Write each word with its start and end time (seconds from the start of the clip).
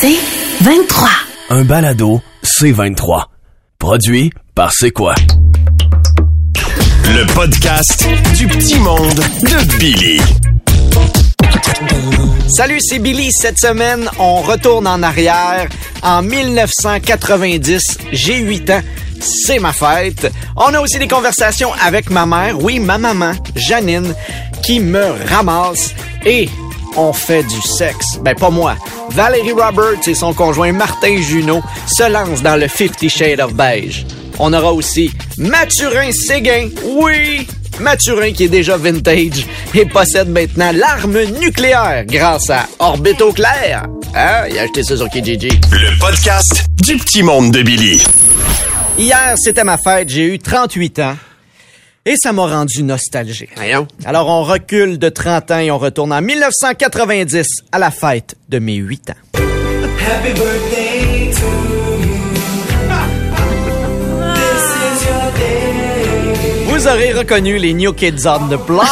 C'est 0.00 0.16
23. 0.62 1.08
Un 1.50 1.64
balado 1.64 2.20
C23. 2.42 3.24
Produit 3.78 4.32
par 4.54 4.72
C'est 4.72 4.90
quoi? 4.90 5.14
Le 7.06 7.24
podcast 7.34 8.06
du 8.36 8.46
petit 8.46 8.78
monde 8.78 9.14
de 9.14 9.78
Billy. 9.78 10.20
Salut, 12.48 12.78
c'est 12.80 12.98
Billy. 12.98 13.30
Cette 13.30 13.58
semaine, 13.58 14.08
on 14.18 14.42
retourne 14.42 14.86
en 14.86 15.02
arrière. 15.02 15.68
En 16.02 16.22
1990, 16.22 17.98
j'ai 18.12 18.38
8 18.38 18.70
ans. 18.70 18.82
C'est 19.20 19.58
ma 19.58 19.72
fête. 19.72 20.30
On 20.56 20.74
a 20.74 20.80
aussi 20.80 20.98
des 20.98 21.08
conversations 21.08 21.70
avec 21.84 22.10
ma 22.10 22.26
mère, 22.26 22.62
oui, 22.62 22.78
ma 22.78 22.98
maman, 22.98 23.32
Janine, 23.54 24.14
qui 24.62 24.80
me 24.80 25.04
ramasse. 25.30 25.94
Et 26.26 26.48
on 26.96 27.12
fait 27.12 27.42
du 27.42 27.60
sexe. 27.62 28.18
Ben, 28.22 28.34
pas 28.34 28.50
moi. 28.50 28.76
Valérie 29.10 29.52
Roberts 29.52 30.06
et 30.06 30.14
son 30.14 30.32
conjoint 30.32 30.72
Martin 30.72 31.20
Junot 31.20 31.62
se 31.86 32.10
lancent 32.10 32.42
dans 32.42 32.56
le 32.56 32.68
Fifty 32.68 33.08
Shades 33.08 33.40
of 33.40 33.54
Beige. 33.54 34.06
On 34.38 34.52
aura 34.52 34.72
aussi 34.72 35.12
Mathurin 35.38 36.10
Séguin. 36.12 36.68
Oui! 36.84 37.46
Mathurin 37.80 38.32
qui 38.32 38.44
est 38.44 38.48
déjà 38.48 38.76
vintage 38.76 39.46
et 39.74 39.84
possède 39.84 40.28
maintenant 40.28 40.70
l'arme 40.72 41.22
nucléaire 41.40 42.04
grâce 42.06 42.50
à 42.50 42.66
Orbito 42.78 43.32
Clair. 43.32 43.84
Hein? 44.14 44.44
Il 44.50 44.58
a 44.58 44.62
acheté 44.62 44.84
ça 44.84 44.96
sur 44.96 45.08
Kijiji. 45.08 45.48
Le 45.72 45.98
podcast 45.98 46.66
du 46.84 46.96
petit 46.96 47.22
monde 47.22 47.50
de 47.50 47.62
Billy. 47.62 48.02
Hier, 48.96 49.34
c'était 49.36 49.64
ma 49.64 49.76
fête, 49.76 50.08
j'ai 50.08 50.34
eu 50.34 50.38
38 50.38 50.98
ans. 51.00 51.16
Et 52.06 52.16
ça 52.16 52.32
m'a 52.32 52.46
rendu 52.46 52.82
nostalgique. 52.82 53.50
Alors 54.04 54.28
on 54.28 54.42
recule 54.42 54.98
de 54.98 55.08
30 55.08 55.50
ans 55.50 55.58
et 55.58 55.70
on 55.70 55.78
retourne 55.78 56.12
en 56.12 56.20
1990 56.20 57.46
à 57.72 57.78
la 57.78 57.90
fête 57.90 58.36
de 58.48 58.58
mes 58.58 58.76
8 58.76 59.10
ans. 59.10 59.14
Happy 59.34 60.34
birthday 60.34 61.30
to 61.32 61.73
Vous 66.84 66.90
aurez 66.90 67.14
reconnu 67.14 67.56
les 67.56 67.72
New 67.72 67.94
Kids 67.94 68.26
on 68.26 68.46
the 68.48 68.60
Block. 68.66 68.84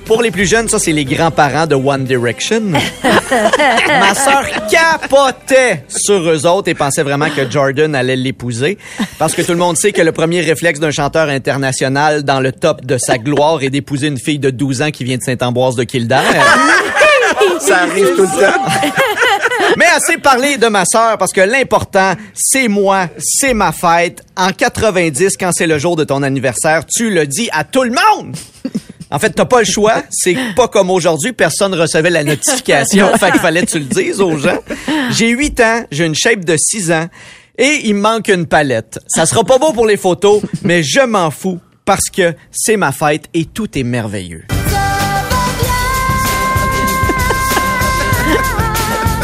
Pour 0.06 0.22
les 0.22 0.30
plus 0.30 0.46
jeunes, 0.46 0.70
ça 0.70 0.78
c'est 0.78 0.92
les 0.92 1.04
grands-parents 1.04 1.66
de 1.66 1.74
One 1.74 2.04
Direction. 2.04 2.62
Ma 3.02 4.14
sœur 4.14 4.46
capotait 4.70 5.84
sur 5.86 6.16
eux 6.16 6.46
autres 6.46 6.68
et 6.70 6.74
pensait 6.74 7.02
vraiment 7.02 7.28
que 7.28 7.50
Jordan 7.50 7.94
allait 7.94 8.16
l'épouser 8.16 8.78
parce 9.18 9.34
que 9.34 9.42
tout 9.42 9.52
le 9.52 9.58
monde 9.58 9.76
sait 9.76 9.92
que 9.92 10.00
le 10.00 10.12
premier 10.12 10.40
réflexe 10.40 10.80
d'un 10.80 10.90
chanteur 10.90 11.28
international 11.28 12.22
dans 12.22 12.40
le 12.40 12.52
top 12.52 12.86
de 12.86 12.96
sa 12.96 13.18
gloire 13.18 13.62
est 13.62 13.68
d'épouser 13.68 14.06
une 14.06 14.18
fille 14.18 14.38
de 14.38 14.48
12 14.48 14.80
ans 14.80 14.90
qui 14.90 15.04
vient 15.04 15.18
de 15.18 15.22
Saint-Ambroise 15.22 15.76
de 15.76 15.84
Kildare. 15.84 16.24
Ça 17.60 17.80
arrive 17.80 18.16
tout 18.16 18.22
le 18.22 18.28
temps. 18.28 19.25
Mais 19.76 19.84
assez 19.94 20.16
parlé 20.16 20.56
de 20.56 20.66
ma 20.68 20.84
sœur 20.86 21.18
parce 21.18 21.32
que 21.32 21.42
l'important, 21.42 22.14
c'est 22.34 22.66
moi, 22.68 23.08
c'est 23.18 23.52
ma 23.52 23.72
fête. 23.72 24.22
En 24.36 24.50
90, 24.50 25.36
quand 25.38 25.50
c'est 25.52 25.66
le 25.66 25.78
jour 25.78 25.96
de 25.96 26.04
ton 26.04 26.22
anniversaire, 26.22 26.86
tu 26.86 27.10
le 27.10 27.26
dis 27.26 27.48
à 27.52 27.64
tout 27.64 27.82
le 27.82 27.90
monde. 27.90 28.34
En 29.10 29.18
fait, 29.18 29.30
t'as 29.30 29.44
pas 29.44 29.60
le 29.60 29.66
choix. 29.66 30.02
C'est 30.10 30.36
pas 30.56 30.66
comme 30.68 30.90
aujourd'hui, 30.90 31.32
personne 31.32 31.74
recevait 31.74 32.10
la 32.10 32.24
notification. 32.24 33.16
fait 33.18 33.30
qu'il 33.30 33.40
fallait 33.40 33.64
que 33.64 33.70
tu 33.70 33.78
le 33.78 33.84
dises 33.84 34.20
aux 34.20 34.36
gens. 34.36 34.58
J'ai 35.10 35.28
8 35.28 35.60
ans, 35.60 35.84
j'ai 35.90 36.06
une 36.06 36.14
shape 36.14 36.44
de 36.44 36.56
6 36.56 36.90
ans 36.90 37.08
et 37.58 37.82
il 37.84 37.94
manque 37.94 38.28
une 38.28 38.46
palette. 38.46 38.98
Ça 39.06 39.26
sera 39.26 39.44
pas 39.44 39.58
beau 39.58 39.72
pour 39.72 39.86
les 39.86 39.96
photos, 39.96 40.42
mais 40.62 40.82
je 40.82 41.00
m'en 41.00 41.30
fous 41.30 41.60
parce 41.84 42.10
que 42.10 42.34
c'est 42.50 42.76
ma 42.76 42.92
fête 42.92 43.26
et 43.32 43.44
tout 43.44 43.78
est 43.78 43.84
merveilleux. 43.84 44.44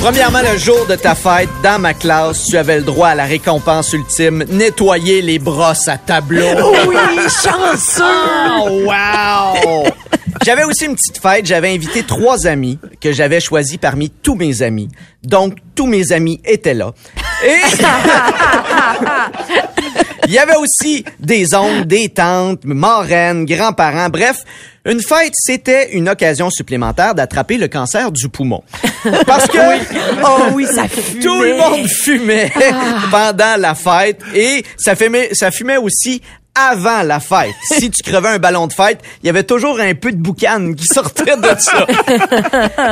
Premièrement, 0.03 0.43
le 0.43 0.59
jour 0.59 0.85
de 0.87 0.97
ta 0.97 1.15
fête, 1.15 1.49
dans 1.63 1.79
ma 1.79 1.95
classe, 1.95 2.47
tu 2.47 2.57
avais 2.57 2.79
le 2.79 2.83
droit 2.83 3.11
à 3.11 3.15
la 3.15 3.25
récompense 3.25 3.93
ultime, 3.93 4.45
nettoyer 4.49 5.23
les 5.23 5.39
brosses 5.39 5.87
à 5.87 5.97
tableau. 5.97 6.75
Oui, 6.89 6.97
chanceux. 7.29 8.03
Oh, 8.51 8.83
wow! 8.85 9.85
J'avais 10.45 10.65
aussi 10.65 10.87
une 10.87 10.97
petite 10.97 11.19
fête. 11.19 11.47
J'avais 11.47 11.73
invité 11.73 12.03
trois 12.03 12.49
amis 12.49 12.81
que 13.01 13.13
j'avais 13.13 13.39
choisis 13.39 13.77
parmi 13.77 14.11
tous 14.11 14.35
mes 14.35 14.63
amis. 14.63 14.89
Donc, 15.23 15.59
tous 15.77 15.87
mes 15.87 16.11
amis 16.11 16.41
étaient 16.45 16.75
là. 16.75 16.91
Et... 17.47 17.61
Il 20.27 20.33
y 20.33 20.39
avait 20.39 20.57
aussi 20.57 21.05
des 21.19 21.55
oncles, 21.55 21.87
des 21.87 22.09
tantes, 22.09 22.65
marraines, 22.65 23.45
grands-parents. 23.45 24.09
Bref, 24.09 24.45
une 24.85 25.01
fête, 25.01 25.33
c'était 25.35 25.93
une 25.93 26.09
occasion 26.09 26.51
supplémentaire 26.51 27.15
d'attraper 27.15 27.57
le 27.57 27.69
cancer 27.69 28.11
du 28.13 28.29
poumon. 28.29 28.63
Parce 29.27 29.47
que 29.49 29.59
Oh 30.25 30.45
oui, 30.55 30.67
ça 30.67 30.89
fumait. 30.89 31.23
tout 31.23 31.43
le 31.43 31.57
monde 31.57 31.89
fumait 31.89 32.53
pendant 33.11 33.57
la 33.59 33.75
fête 33.75 34.21
et 34.35 34.65
ça 34.77 34.97
fumait, 34.97 35.31
ça 35.33 35.51
fumait 35.51 35.77
aussi 35.77 36.21
avant 36.55 37.03
la 37.03 37.19
fête. 37.21 37.55
Si 37.79 37.91
tu 37.91 38.03
crevais 38.03 38.29
un 38.29 38.39
ballon 38.39 38.67
de 38.67 38.73
fête, 38.73 39.01
il 39.23 39.27
y 39.27 39.31
avait 39.31 39.43
toujours 39.45 39.81
un 39.81 39.95
peu 39.95 40.13
de 40.13 40.17
boucan 40.19 40.73
qui 40.77 40.85
sortait 40.87 41.37
de 41.37 41.49
ça. 41.59 41.87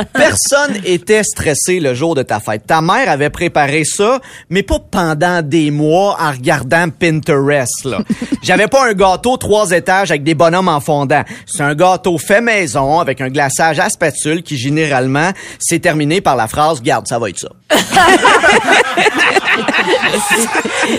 Personne 0.13 0.81
était 0.83 1.23
stressé 1.23 1.79
le 1.79 1.93
jour 1.93 2.15
de 2.15 2.23
ta 2.23 2.39
fête. 2.39 2.65
Ta 2.67 2.81
mère 2.81 3.09
avait 3.09 3.29
préparé 3.29 3.83
ça, 3.85 4.19
mais 4.49 4.63
pas 4.63 4.79
pendant 4.79 5.41
des 5.43 5.69
mois 5.71 6.17
en 6.19 6.31
regardant 6.31 6.89
Pinterest. 6.89 7.85
là. 7.85 7.99
J'avais 8.43 8.67
pas 8.67 8.87
un 8.89 8.93
gâteau 8.93 9.37
trois 9.37 9.71
étages 9.71 10.09
avec 10.11 10.23
des 10.23 10.33
bonhommes 10.33 10.67
en 10.67 10.79
fondant. 10.79 11.23
C'est 11.45 11.63
un 11.63 11.75
gâteau 11.75 12.17
fait 12.17 12.41
maison 12.41 12.99
avec 12.99 13.21
un 13.21 13.29
glaçage 13.29 13.79
à 13.79 13.89
spatule 13.89 14.41
qui 14.43 14.57
généralement 14.57 15.31
s'est 15.59 15.79
terminé 15.79 16.19
par 16.21 16.35
la 16.35 16.47
phrase 16.47 16.81
"Garde, 16.81 17.07
ça 17.07 17.19
va 17.19 17.29
être 17.29 17.39
ça." 17.39 17.49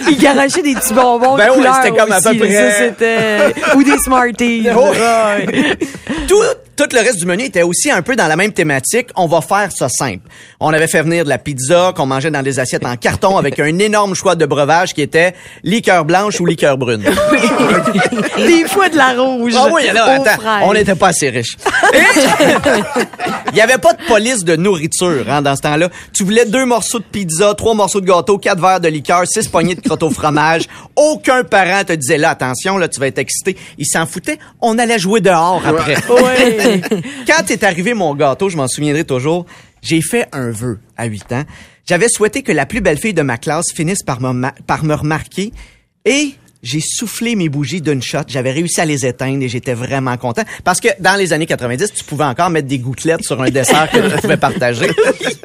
Il 0.08 0.16
garochait 0.18 0.62
des 0.62 0.74
petits 0.74 0.94
bonbons 0.94 1.36
Ben 1.36 1.46
de 1.46 1.50
ouais, 1.50 1.56
couleur 1.56 1.74
c'était 1.82 1.90
comme 1.96 2.12
à 2.12 2.20
peu 2.20 2.28
aussi, 2.30 2.38
là. 2.38 2.46
près- 2.46 2.51
Ça, 2.52 2.70
c'était... 2.72 3.54
Ou 3.76 3.82
des 3.82 3.98
Smarties. 3.98 4.68
Oh. 4.76 4.90
Ouais. 4.90 5.76
tout, 6.26 6.42
tout 6.82 6.96
le 6.96 7.02
reste 7.02 7.18
du 7.18 7.26
menu 7.26 7.44
était 7.44 7.62
aussi 7.62 7.90
un 7.90 8.02
peu 8.02 8.16
dans 8.16 8.26
la 8.26 8.34
même 8.34 8.52
thématique. 8.52 9.08
On 9.14 9.26
va 9.26 9.40
faire 9.40 9.70
ça 9.70 9.88
simple. 9.88 10.28
On 10.58 10.72
avait 10.72 10.88
fait 10.88 11.02
venir 11.02 11.24
de 11.24 11.28
la 11.28 11.38
pizza 11.38 11.92
qu'on 11.94 12.06
mangeait 12.06 12.30
dans 12.30 12.42
des 12.42 12.58
assiettes 12.58 12.84
en 12.84 12.96
carton 12.96 13.36
avec 13.36 13.60
un 13.60 13.78
énorme 13.78 14.14
choix 14.14 14.34
de 14.34 14.46
breuvage 14.46 14.94
qui 14.94 15.02
était 15.02 15.34
liqueur 15.62 16.04
blanche 16.04 16.40
ou 16.40 16.46
liqueur 16.46 16.78
brune. 16.78 17.02
Des 18.36 18.64
fois 18.66 18.88
de 18.88 18.96
la 18.96 19.12
rouge. 19.12 19.52
Ah 19.56 19.68
oui, 19.72 19.82
là, 19.92 20.06
aux 20.06 20.22
attends, 20.22 20.40
fraises. 20.40 20.62
on 20.64 20.72
n'était 20.72 20.94
pas 20.94 21.08
assez 21.08 21.30
riches. 21.30 21.56
Il 23.52 23.58
y 23.58 23.60
avait 23.60 23.78
pas 23.78 23.92
de 23.92 24.02
police 24.06 24.44
de 24.44 24.56
nourriture 24.56 25.26
hein, 25.28 25.42
dans 25.42 25.54
ce 25.54 25.62
temps-là. 25.62 25.88
Tu 26.12 26.24
voulais 26.24 26.46
deux 26.46 26.64
morceaux 26.64 26.98
de 26.98 27.04
pizza, 27.04 27.54
trois 27.54 27.74
morceaux 27.74 28.00
de 28.00 28.06
gâteau, 28.06 28.38
quatre 28.38 28.60
verres 28.60 28.80
de 28.80 28.88
liqueur, 28.88 29.26
six 29.26 29.46
poignées 29.46 29.74
de 29.74 29.80
crottes 29.82 30.02
au 30.02 30.10
fromage. 30.10 30.62
Aucun 30.96 31.44
parent 31.44 31.84
te 31.84 31.92
disait 31.92 32.18
là, 32.18 32.30
attention, 32.30 32.78
là, 32.78 32.88
tu 32.88 32.98
vas 32.98 33.08
être 33.08 33.18
excité. 33.18 33.56
Il 33.78 33.86
s'en 33.86 34.06
foutait. 34.06 34.38
On 34.60 34.78
allait 34.78 34.98
jouer 34.98 35.20
dehors 35.20 35.62
après. 35.66 35.96
Ouais. 36.08 36.71
Quand 37.26 37.50
est 37.50 37.64
arrivé 37.64 37.94
mon 37.94 38.14
gâteau, 38.14 38.48
je 38.48 38.56
m'en 38.56 38.68
souviendrai 38.68 39.04
toujours, 39.04 39.46
j'ai 39.82 40.00
fait 40.00 40.26
un 40.32 40.50
vœu 40.50 40.78
à 40.96 41.06
8 41.06 41.32
ans. 41.32 41.44
J'avais 41.86 42.08
souhaité 42.08 42.42
que 42.42 42.52
la 42.52 42.66
plus 42.66 42.80
belle 42.80 42.98
fille 42.98 43.14
de 43.14 43.22
ma 43.22 43.38
classe 43.38 43.72
finisse 43.74 44.02
par 44.02 44.20
me, 44.20 44.48
par 44.66 44.84
me 44.84 44.94
remarquer 44.94 45.52
et 46.04 46.34
j'ai 46.62 46.80
soufflé 46.80 47.34
mes 47.34 47.48
bougies 47.48 47.80
d'une 47.80 48.02
shot. 48.02 48.20
J'avais 48.28 48.52
réussi 48.52 48.80
à 48.80 48.84
les 48.84 49.04
éteindre 49.04 49.42
et 49.42 49.48
j'étais 49.48 49.74
vraiment 49.74 50.16
content. 50.16 50.42
Parce 50.64 50.80
que 50.80 50.88
dans 51.00 51.16
les 51.16 51.32
années 51.32 51.46
90, 51.46 51.92
tu 51.92 52.04
pouvais 52.04 52.24
encore 52.24 52.50
mettre 52.50 52.68
des 52.68 52.78
gouttelettes 52.78 53.24
sur 53.24 53.40
un 53.42 53.50
dessert 53.50 53.90
que 53.90 53.98
tu 53.98 54.20
pouvais 54.20 54.36
partager. 54.36 54.90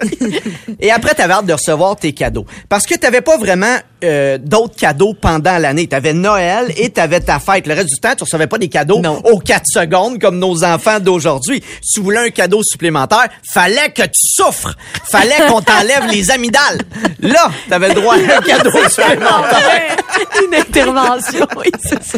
et 0.80 0.92
après, 0.92 1.16
tu 1.16 1.22
avais 1.22 1.34
hâte 1.34 1.46
de 1.46 1.54
recevoir 1.54 1.96
tes 1.96 2.14
cadeaux. 2.14 2.46
Parce 2.70 2.86
que 2.86 2.94
tu 2.94 3.00
n'avais 3.02 3.22
pas 3.22 3.38
vraiment 3.38 3.78
euh, 4.04 4.38
d'autres 4.38 4.76
cadeaux 4.76 5.16
pendant 5.20 5.58
l'année. 5.58 5.88
Tu 5.88 5.96
avais 5.96 6.14
Noël 6.14 6.72
et 6.78 6.92
tu 6.92 7.00
avais 7.02 7.20
ta 7.20 7.40
fête. 7.40 7.66
Le 7.66 7.74
reste 7.74 7.90
du 7.90 8.00
temps, 8.00 8.14
tu 8.16 8.24
recevais 8.24 8.48
pas 8.48 8.60
des 8.60 8.70
cadeaux 8.70 9.00
Non. 9.00 9.20
aux 9.26 9.40
4 9.40 9.64
secondes 9.68 10.20
comme 10.20 10.38
nos 10.38 10.64
enfants 10.64 11.00
d'aujourd'hui. 11.00 11.64
Si 11.82 11.96
tu 11.96 12.02
voulais 12.02 12.20
un 12.28 12.30
cadeau 12.30 12.62
supplémentaire, 12.64 13.28
fallait 13.52 13.90
que 13.90 14.04
tu 14.04 14.12
souffres. 14.22 14.76
Fallait 15.10 15.48
qu'on 15.48 15.62
t'enlève 15.62 16.06
les 16.12 16.30
amygdales. 16.30 16.82
Là, 17.22 17.50
t'avais 17.70 17.90
le 17.90 17.96
droit 17.96 18.14
à 18.14 18.18
un 18.38 18.42
cadeau 18.42 18.70
supplémentaire. 18.88 19.96
Une 20.46 20.54
intervention, 20.56 21.07
oui, 21.58 21.72
c'est 21.80 22.04
ça. 22.04 22.18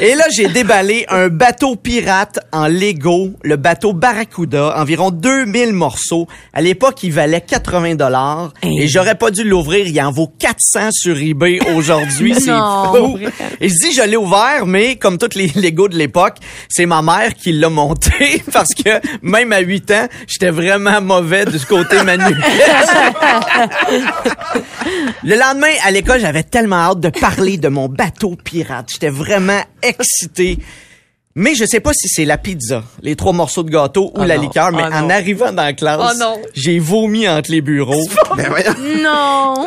Et 0.00 0.14
là, 0.14 0.24
j'ai 0.34 0.48
déballé 0.48 1.06
un 1.08 1.28
bateau 1.28 1.76
pirate 1.76 2.38
en 2.52 2.66
Lego, 2.68 3.30
le 3.42 3.56
bateau 3.56 3.92
Barracuda, 3.92 4.74
environ 4.78 5.10
2000 5.10 5.72
morceaux. 5.72 6.26
À 6.52 6.60
l'époque, 6.60 7.02
il 7.02 7.12
valait 7.12 7.40
80 7.40 7.94
dollars 7.94 8.52
Hey. 8.62 8.82
et 8.82 8.88
j'aurais 8.88 9.14
pas 9.14 9.30
dû 9.30 9.44
l'ouvrir, 9.44 9.86
il 9.86 10.00
en 10.00 10.10
vaut 10.10 10.30
400 10.38 10.88
sur 10.92 11.16
eBay 11.18 11.58
aujourd'hui, 11.74 12.34
c'est 12.38 12.50
fou. 12.50 13.18
Et 13.60 13.68
je 13.68 13.74
dis 13.74 13.92
je 13.94 14.02
l'ai 14.02 14.16
ouvert, 14.16 14.66
mais 14.66 14.96
comme 14.96 15.18
tous 15.18 15.36
les 15.36 15.48
Lego 15.54 15.88
de 15.88 15.96
l'époque, 15.96 16.36
c'est 16.68 16.86
ma 16.86 17.02
mère 17.02 17.34
qui 17.34 17.52
l'a 17.52 17.68
monté 17.68 18.42
parce 18.52 18.74
que 18.74 19.00
même 19.22 19.52
à 19.52 19.60
8 19.60 19.90
ans, 19.92 20.06
j'étais 20.26 20.50
vraiment 20.50 21.00
mauvais 21.00 21.44
du 21.44 21.58
côté 21.60 22.02
manuel. 22.02 22.36
Le 25.24 25.34
lendemain, 25.36 25.72
à 25.84 25.90
l'école, 25.90 26.20
j'avais 26.20 26.42
tellement 26.42 26.76
hâte 26.76 27.00
de 27.00 27.08
parler 27.08 27.56
de 27.58 27.68
mon 27.68 27.88
bateau 27.88 28.15
pirate. 28.44 28.88
J'étais 28.92 29.10
vraiment 29.10 29.60
excité. 29.82 30.58
Mais 31.34 31.54
je 31.54 31.66
sais 31.66 31.80
pas 31.80 31.92
si 31.92 32.08
c'est 32.08 32.24
la 32.24 32.38
pizza, 32.38 32.82
les 33.02 33.14
trois 33.14 33.32
morceaux 33.34 33.62
de 33.62 33.70
gâteau 33.70 34.10
ou 34.14 34.20
Oh 34.22 34.24
la 34.24 34.36
non. 34.36 34.42
liqueur, 34.42 34.72
mais 34.72 34.82
Oh 34.90 34.94
en 34.94 35.02
non. 35.02 35.10
arrivant 35.10 35.52
dans 35.52 35.64
la 35.64 35.74
classe, 35.74 36.00
Oh 36.02 36.18
non. 36.18 36.40
j'ai 36.54 36.78
vomi 36.78 37.28
entre 37.28 37.50
les 37.50 37.60
bureaux. 37.60 38.08
Non. 39.02 39.66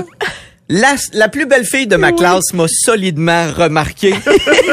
La, 0.71 0.95
la 1.13 1.29
plus 1.29 1.45
belle 1.47 1.65
fille 1.65 1.87
de 1.87 1.95
ma 1.95 2.11
classe 2.11 2.53
m'a 2.53 2.65
solidement 2.67 3.51
remarqué. 3.55 4.13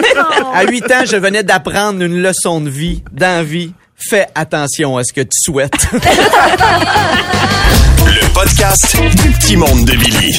à 0.54 0.64
8 0.64 0.84
ans, 0.92 1.04
je 1.06 1.16
venais 1.16 1.42
d'apprendre 1.42 2.02
une 2.02 2.20
leçon 2.22 2.60
de 2.60 2.68
vie, 2.70 3.02
d'envie. 3.12 3.72
Fais 3.96 4.26
attention 4.34 4.98
à 4.98 5.04
ce 5.04 5.12
que 5.14 5.22
tu 5.22 5.38
souhaites. 5.42 5.72
Le 8.06 8.32
podcast 8.34 8.94
du 9.22 9.30
petit 9.30 9.56
monde 9.56 9.86
de 9.86 9.96
Billy. 9.96 10.36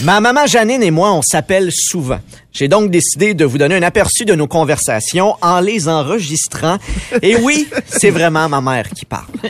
Ma 0.00 0.20
maman 0.20 0.46
Janine 0.46 0.82
et 0.84 0.92
moi, 0.92 1.12
on 1.12 1.22
s'appelle 1.22 1.70
souvent. 1.72 2.20
J'ai 2.52 2.68
donc 2.68 2.90
décidé 2.90 3.34
de 3.34 3.44
vous 3.44 3.58
donner 3.58 3.74
un 3.74 3.82
aperçu 3.82 4.24
de 4.24 4.34
nos 4.34 4.46
conversations 4.46 5.36
en 5.42 5.58
les 5.58 5.88
enregistrant. 5.88 6.78
Et 7.20 7.34
oui, 7.36 7.68
c'est 7.86 8.10
vraiment 8.10 8.48
ma 8.48 8.60
mère 8.60 8.88
qui 8.90 9.04
parle. 9.04 9.26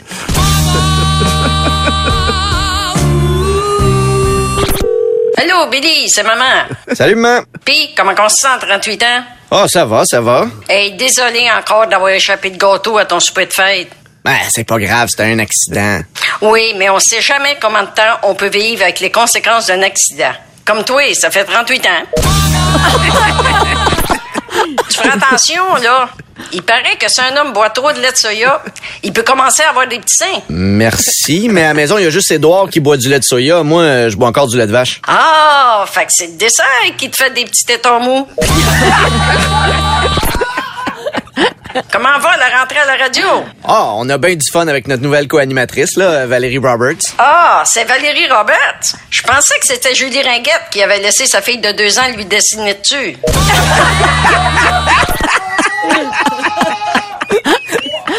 Allô, 5.37 5.69
Billy, 5.69 6.09
c'est 6.09 6.23
maman. 6.23 6.65
Salut, 6.93 7.15
maman. 7.15 7.43
Pis, 7.63 7.93
comment 7.95 8.13
on 8.19 8.29
se 8.29 8.37
sent 8.37 8.47
à 8.47 8.57
38 8.57 9.03
ans? 9.03 9.23
Oh, 9.51 9.65
ça 9.67 9.85
va, 9.85 10.03
ça 10.03 10.19
va. 10.19 10.47
Hey, 10.67 10.97
désolé 10.97 11.47
encore 11.57 11.87
d'avoir 11.87 12.09
échappé 12.09 12.49
de 12.49 12.57
gâteau 12.57 12.97
à 12.97 13.05
ton 13.05 13.19
souper 13.19 13.45
de 13.45 13.53
fête. 13.53 13.89
Ben, 14.25 14.35
c'est 14.49 14.63
pas 14.65 14.77
grave, 14.79 15.09
c'était 15.09 15.31
un 15.31 15.39
accident. 15.39 16.01
Oui, 16.41 16.73
mais 16.77 16.89
on 16.89 16.99
sait 16.99 17.21
jamais 17.21 17.57
combien 17.61 17.83
de 17.83 17.89
temps 17.89 18.19
on 18.23 18.35
peut 18.35 18.49
vivre 18.49 18.83
avec 18.83 18.99
les 18.99 19.11
conséquences 19.11 19.67
d'un 19.67 19.81
accident. 19.81 20.31
Comme 20.65 20.83
toi, 20.83 21.01
ça 21.13 21.31
fait 21.31 21.45
38 21.45 21.85
ans. 21.85 21.89
tu 24.89 24.97
feras 24.97 25.15
attention, 25.15 25.75
là. 25.81 26.09
Il 26.51 26.63
paraît 26.63 26.95
que 26.97 27.07
si 27.09 27.19
un 27.21 27.35
homme 27.37 27.53
boit 27.53 27.69
trop 27.69 27.91
de 27.91 27.99
lait 27.99 28.11
de 28.11 28.17
soya, 28.17 28.61
il 29.03 29.11
peut 29.11 29.23
commencer 29.23 29.61
à 29.63 29.69
avoir 29.69 29.87
des 29.87 29.99
petits 29.99 30.15
seins. 30.15 30.41
Merci, 30.49 31.47
mais 31.49 31.63
à 31.63 31.69
la 31.69 31.73
maison, 31.73 31.97
il 31.97 32.05
y 32.05 32.07
a 32.07 32.09
juste 32.09 32.31
Édouard 32.31 32.69
qui 32.69 32.79
boit 32.79 32.97
du 32.97 33.09
lait 33.09 33.19
de 33.19 33.23
soya. 33.23 33.61
Moi, 33.63 33.81
euh, 33.81 34.09
je 34.09 34.15
bois 34.15 34.29
encore 34.29 34.47
du 34.47 34.57
lait 34.57 34.67
de 34.67 34.71
vache. 34.71 35.01
Ah, 35.07 35.85
fait 35.91 36.05
que 36.05 36.11
c'est 36.11 36.27
le 36.27 36.33
dessert 36.37 36.65
qui 36.97 37.09
te 37.09 37.17
fait 37.17 37.33
des 37.33 37.45
petits 37.45 37.65
tétons 37.65 37.99
mous. 37.99 38.27
Comment 41.91 42.17
va 42.19 42.37
la 42.37 42.59
rentrée 42.59 42.79
à 42.79 42.85
la 42.85 42.95
radio? 42.95 43.25
Ah, 43.63 43.91
on 43.95 44.09
a 44.09 44.17
bien 44.17 44.35
du 44.35 44.45
fun 44.51 44.67
avec 44.67 44.87
notre 44.87 45.03
nouvelle 45.03 45.27
co-animatrice, 45.27 45.97
là, 45.97 46.25
Valérie 46.25 46.57
Roberts. 46.57 47.13
Ah, 47.17 47.63
c'est 47.65 47.83
Valérie 47.83 48.27
Roberts. 48.29 48.95
Je 49.11 49.21
pensais 49.21 49.59
que 49.59 49.67
c'était 49.67 49.93
Julie 49.93 50.21
Ringuette 50.21 50.69
qui 50.71 50.81
avait 50.81 50.99
laissé 50.99 51.25
sa 51.27 51.41
fille 51.41 51.59
de 51.59 51.71
deux 51.71 51.99
ans 51.99 52.07
lui 52.15 52.25
dessiner 52.25 52.73
dessus. 52.75 53.17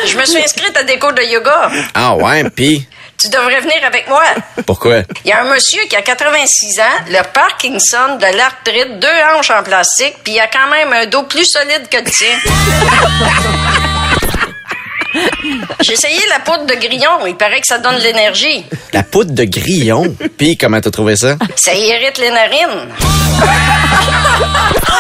Je 0.07 0.17
me 0.17 0.25
suis 0.25 0.43
inscrite 0.43 0.77
à 0.77 0.83
des 0.83 0.99
cours 0.99 1.13
de 1.13 1.23
yoga. 1.23 1.71
Ah 1.95 2.15
ouais, 2.17 2.49
pis? 2.51 2.87
Tu 3.21 3.29
devrais 3.29 3.61
venir 3.61 3.77
avec 3.85 4.09
moi. 4.09 4.23
pourquoi? 4.67 5.03
Il 5.25 5.29
y 5.29 5.33
a 5.33 5.43
un 5.43 5.53
monsieur 5.53 5.83
qui 5.91 5.97
a 5.97 6.01
86 6.03 6.81
ans, 6.81 6.83
le 7.09 7.23
Parkinson, 7.35 8.17
de 8.19 8.37
l'arthrite, 8.37 8.99
deux 8.99 9.09
hanches 9.37 9.51
en 9.51 9.63
plastique, 9.63 10.17
puis 10.25 10.33
il 10.35 10.41
a 10.41 10.47
quand 10.47 10.71
même 10.71 10.91
un 10.93 11.07
dos 11.07 11.25
plus 11.25 11.45
solide 11.45 11.89
que 11.91 11.99
le 11.99 12.05
tien. 12.05 12.39
J'ai 15.83 15.93
essayé 15.95 16.21
la 16.29 16.39
poudre 16.39 16.67
de 16.67 16.75
grillon. 16.75 17.27
Il 17.27 17.37
paraît 17.37 17.61
que 17.61 17.67
ça 17.67 17.79
donne 17.79 17.97
de 17.97 18.03
l'énergie. 18.03 18.65
La 18.93 19.03
poudre 19.03 19.33
de 19.33 19.45
grillon? 19.45 20.17
Pis 20.39 20.57
comment 20.57 20.81
t'as 20.81 20.91
trouvé 20.91 21.17
ça? 21.17 21.37
Ça 21.57 21.75
irrite 21.75 22.17
les 22.19 22.31
narines. 22.31 22.89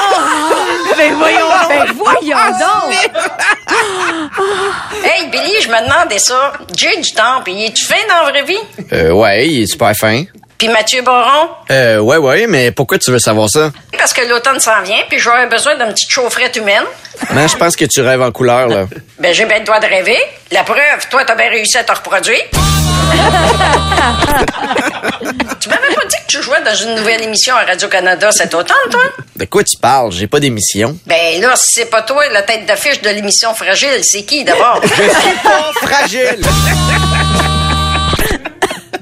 Ben 0.96 1.14
voyons, 1.14 1.48
ben 1.68 1.86
voyons 1.94 2.36
donc. 2.58 3.10
Billy, 5.30 5.52
je 5.62 5.68
me 5.68 5.84
demandais 5.84 6.18
ça. 6.18 6.52
Jay 6.76 6.96
du 7.00 7.10
Temple, 7.12 7.50
il 7.50 7.64
est-tu 7.66 7.84
fin 7.84 7.94
dans 8.08 8.24
la 8.26 8.30
vraie 8.30 8.44
vie? 8.44 8.58
Euh, 8.92 9.10
ouais, 9.12 9.48
il 9.48 9.62
est 9.62 9.66
super 9.66 9.94
fin. 9.94 10.24
Puis 10.60 10.68
Mathieu 10.68 11.00
Baron? 11.00 11.48
Euh, 11.70 12.00
ouais, 12.00 12.18
ouais, 12.18 12.46
mais 12.46 12.70
pourquoi 12.70 12.98
tu 12.98 13.10
veux 13.10 13.18
savoir 13.18 13.48
ça? 13.48 13.72
Parce 13.96 14.12
que 14.12 14.20
l'automne 14.28 14.60
s'en 14.60 14.82
vient, 14.82 15.00
puis 15.08 15.18
j'aurais 15.18 15.46
besoin 15.46 15.74
d'une 15.74 15.88
petite 15.88 16.10
chaufferette 16.10 16.54
humaine. 16.54 16.82
Non, 17.32 17.48
je 17.48 17.56
pense 17.56 17.76
que 17.76 17.86
tu 17.86 18.02
rêves 18.02 18.20
en 18.20 18.30
couleur, 18.30 18.68
là. 18.68 18.84
Ben, 19.18 19.32
j'ai 19.32 19.46
bien 19.46 19.60
le 19.60 19.64
droit 19.64 19.80
de 19.80 19.86
rêver. 19.86 20.18
La 20.50 20.62
preuve, 20.62 21.08
toi, 21.10 21.24
t'as 21.24 21.34
bien 21.34 21.48
réussi 21.48 21.78
à 21.78 21.84
te 21.84 21.92
reproduire. 21.92 22.42
tu 25.60 25.68
m'avais 25.70 25.94
pas 25.94 26.04
dit 26.04 26.16
que 26.26 26.26
tu 26.28 26.42
jouais 26.42 26.60
dans 26.62 26.74
une 26.74 26.94
nouvelle 26.94 27.22
émission 27.22 27.54
à 27.54 27.64
Radio-Canada 27.64 28.30
cet 28.30 28.54
automne, 28.54 28.76
toi? 28.90 29.00
De 29.36 29.46
quoi 29.46 29.64
tu 29.64 29.78
parles? 29.78 30.12
J'ai 30.12 30.26
pas 30.26 30.40
d'émission. 30.40 30.98
Ben 31.06 31.40
là, 31.40 31.54
si 31.56 31.72
c'est 31.72 31.86
pas 31.88 32.02
toi, 32.02 32.28
la 32.28 32.42
tête 32.42 32.66
d'affiche 32.66 33.00
de 33.00 33.08
l'émission 33.08 33.54
Fragile, 33.54 34.00
c'est 34.02 34.24
qui 34.24 34.44
d'abord? 34.44 34.80
Je 34.84 34.88
suis 34.88 35.38
pas 35.42 35.72
fragile! 35.80 36.40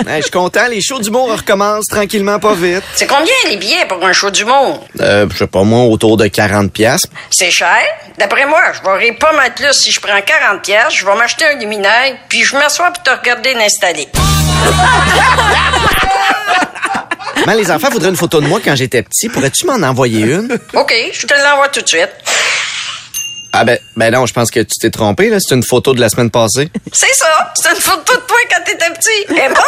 Hey, 0.09 0.19
je 0.21 0.23
suis 0.23 0.31
content, 0.31 0.67
les 0.71 0.81
shows 0.81 1.01
d'humour 1.01 1.31
recommencent 1.31 1.85
tranquillement, 1.87 2.39
pas 2.39 2.55
vite. 2.55 2.83
c'est 2.95 3.07
combien 3.07 3.31
les 3.51 3.59
billets 3.59 3.85
pour 3.87 4.03
un 4.07 4.15
show 4.15 4.31
d'humour? 4.31 4.87
Euh, 5.01 5.27
je 5.31 5.37
sais 5.37 5.47
pas 5.47 5.65
moi, 5.65 5.83
autour 5.83 6.17
de 6.17 6.27
40 6.27 6.73
piastres. 6.73 7.09
C'est 7.31 7.51
cher. 7.51 7.77
D'après 8.17 8.47
moi, 8.47 8.63
je 8.73 8.99
vais 8.99 9.13
pas 9.13 9.35
mal 9.35 9.53
plus 9.53 9.71
si 9.75 9.91
je 9.93 10.01
prends 10.01 10.19
40 10.19 10.63
pièces, 10.63 10.95
je 10.95 11.05
vais 11.05 11.15
m'acheter 11.15 11.45
un 11.45 11.59
luminaire, 11.59 12.17
puis 12.31 12.43
je 12.43 12.57
m'assois 12.57 12.91
pour 12.91 13.03
te 13.03 13.11
regarder 13.11 13.53
l'installer. 13.53 14.09
Mais 17.47 17.55
les 17.57 17.71
enfants 17.71 17.91
voudraient 17.91 18.09
une 18.09 18.17
photo 18.17 18.41
de 18.41 18.47
moi 18.47 18.61
quand 18.65 18.77
j'étais 18.77 19.03
petit. 19.03 19.29
Pourrais-tu 19.29 19.67
m'en 19.67 19.87
envoyer 19.87 20.21
une? 20.21 20.59
OK, 20.73 20.95
je 21.13 21.27
te 21.27 21.35
l'envoie 21.35 21.69
tout 21.69 21.83
de 21.83 21.89
suite. 21.89 22.09
Ah 23.53 23.65
ben, 23.65 23.79
ben 23.97 24.13
non, 24.13 24.27
je 24.27 24.33
pense 24.35 24.51
que 24.51 24.61
tu 24.61 24.79
t'es 24.81 24.91
trompé, 24.91 25.31
là. 25.31 25.39
C'est 25.41 25.55
une 25.55 25.65
photo 25.65 25.95
de 25.95 26.01
la 26.01 26.09
semaine 26.11 26.31
passée. 26.31 26.69
C'est 26.93 27.13
ça. 27.15 27.53
C'est 27.55 27.71
une 27.71 27.81
photo 27.81 28.15
de 28.15 28.21
toi 28.21 28.37
quand 28.51 28.63
t'étais 28.65 28.91
petit. 28.91 29.27
Eh 29.31 29.49
bon, 29.49 29.63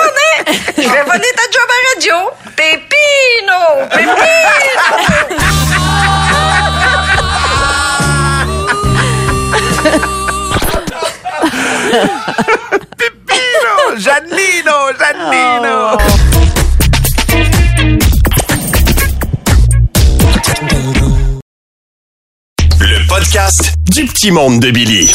petit 24.21 24.33
monde 24.33 24.61
de 24.61 24.71
Billy. 24.71 25.11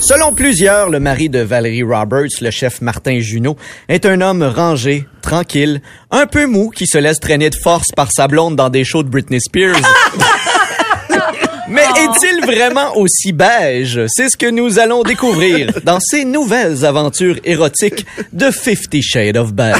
Selon 0.00 0.32
plusieurs, 0.32 0.88
le 0.88 0.98
mari 0.98 1.28
de 1.28 1.40
Valérie 1.40 1.82
Roberts, 1.82 2.40
le 2.40 2.50
chef 2.50 2.80
Martin 2.80 3.20
Junot, 3.20 3.58
est 3.86 4.06
un 4.06 4.22
homme 4.22 4.42
rangé, 4.42 5.06
tranquille, 5.20 5.82
un 6.10 6.24
peu 6.24 6.46
mou 6.46 6.70
qui 6.70 6.86
se 6.86 6.96
laisse 6.96 7.20
traîner 7.20 7.50
de 7.50 7.54
force 7.62 7.88
par 7.94 8.10
sa 8.10 8.28
blonde 8.28 8.56
dans 8.56 8.70
des 8.70 8.84
shows 8.84 9.02
de 9.02 9.10
Britney 9.10 9.40
Spears. 9.42 9.76
Mais 11.68 11.82
est-il 11.82 12.46
vraiment 12.46 12.96
aussi 12.96 13.32
beige? 13.32 14.00
C'est 14.06 14.30
ce 14.30 14.38
que 14.38 14.48
nous 14.48 14.78
allons 14.78 15.02
découvrir 15.02 15.68
dans 15.84 16.00
ces 16.00 16.24
nouvelles 16.24 16.86
aventures 16.86 17.40
érotiques 17.44 18.06
de 18.32 18.50
Fifty 18.50 19.02
Shades 19.02 19.36
of 19.36 19.52
Beige. 19.52 19.76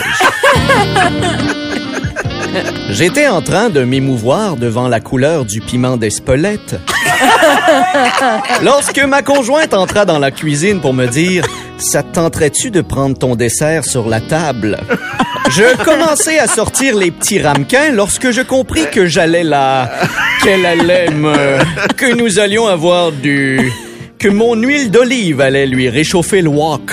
J'étais 2.90 3.28
en 3.28 3.42
train 3.42 3.70
de 3.70 3.84
m'émouvoir 3.84 4.56
devant 4.56 4.88
la 4.88 5.00
couleur 5.00 5.44
du 5.44 5.60
piment 5.60 5.96
d'Espelette. 5.96 6.76
Lorsque 8.62 9.00
ma 9.00 9.22
conjointe 9.22 9.74
entra 9.74 10.04
dans 10.04 10.18
la 10.18 10.30
cuisine 10.30 10.80
pour 10.80 10.94
me 10.94 11.06
dire 11.06 11.44
Ça 11.78 12.02
te 12.02 12.14
tenterait-tu 12.14 12.70
de 12.70 12.80
prendre 12.80 13.16
ton 13.16 13.36
dessert 13.36 13.84
sur 13.84 14.08
la 14.08 14.20
table 14.20 14.78
Je 15.50 15.76
commençais 15.84 16.38
à 16.38 16.46
sortir 16.46 16.96
les 16.96 17.10
petits 17.10 17.40
ramequins 17.40 17.90
lorsque 17.92 18.30
je 18.30 18.42
compris 18.42 18.90
que 18.90 19.06
j'allais 19.06 19.44
la. 19.44 19.90
qu'elle 20.42 20.66
allait 20.66 21.10
me. 21.10 21.58
que 21.96 22.14
nous 22.14 22.38
allions 22.38 22.66
avoir 22.66 23.12
du. 23.12 23.72
que 24.18 24.28
mon 24.28 24.54
huile 24.54 24.90
d'olive 24.90 25.40
allait 25.40 25.66
lui 25.66 25.88
réchauffer 25.88 26.42
le 26.42 26.48
wok. 26.50 26.92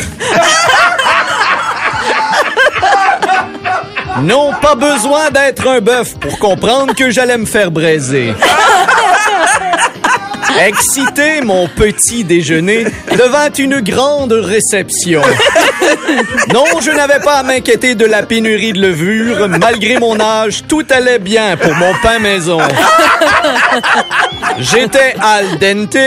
Non, 4.24 4.52
pas 4.62 4.76
besoin 4.76 5.30
d'être 5.32 5.68
un 5.68 5.80
bœuf 5.80 6.16
pour 6.20 6.40
comprendre 6.40 6.94
que 6.96 7.10
j'allais 7.10 7.38
me 7.38 7.46
faire 7.46 7.72
braiser. 7.72 8.34
Excité, 10.60 11.42
mon 11.42 11.68
petit 11.68 12.24
déjeuner 12.24 12.86
devint 13.16 13.52
une 13.58 13.80
grande 13.80 14.34
réception. 14.34 15.22
Non, 16.54 16.66
je 16.82 16.92
n'avais 16.92 17.20
pas 17.20 17.36
à 17.36 17.44
m'inquiéter 17.44 17.96
de 17.96 18.06
la 18.06 18.24
pénurie 18.24 18.74
de 18.74 18.82
levure. 18.82 19.48
Malgré 19.48 20.00
mon 20.00 20.20
âge, 20.20 20.64
tout 20.68 20.86
allait 20.90 21.20
bien 21.20 21.56
pour 21.56 21.74
mon 21.76 21.94
pain 22.02 22.20
maison. 22.20 22.60
J'étais 24.60 25.16
al 25.22 25.58
dente. 25.60 25.98